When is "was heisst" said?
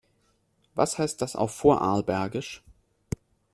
0.73-1.21